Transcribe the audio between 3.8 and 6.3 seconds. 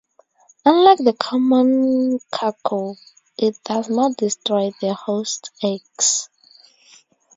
not destroy the host's eggs.